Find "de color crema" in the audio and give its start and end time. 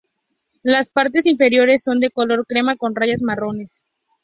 1.99-2.75